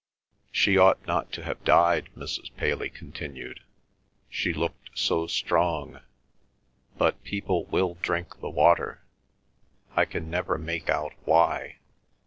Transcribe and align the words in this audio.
"She 0.51 0.79
ought 0.79 1.05
not 1.05 1.31
to 1.33 1.43
have 1.43 1.63
died," 1.63 2.09
Mrs. 2.17 2.49
Paley 2.57 2.89
continued. 2.89 3.59
"She 4.31 4.51
looked 4.51 4.97
so 4.97 5.27
strong. 5.27 5.99
But 6.97 7.23
people 7.23 7.65
will 7.65 7.99
drink 8.01 8.39
the 8.39 8.49
water. 8.49 9.03
I 9.95 10.05
can 10.05 10.27
never 10.27 10.57
make 10.57 10.89
out 10.89 11.13
why. 11.25 11.77